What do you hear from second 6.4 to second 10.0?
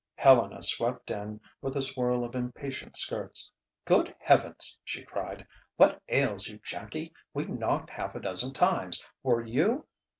you, Jackie? We knocked half a dozen times. Were you